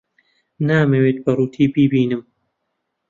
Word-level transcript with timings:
نامەوێت 0.67 1.17
بە 1.25 1.31
ڕووتی 1.37 1.65
بیبینم. 1.73 2.21